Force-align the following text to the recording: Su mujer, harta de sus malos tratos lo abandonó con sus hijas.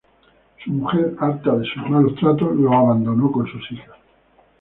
Su 0.63 0.71
mujer, 0.71 1.15
harta 1.19 1.55
de 1.57 1.63
sus 1.63 1.87
malos 1.87 2.15
tratos 2.15 2.55
lo 2.55 2.73
abandonó 2.73 3.31
con 3.31 3.45
sus 3.45 3.61
hijas. 3.71 3.95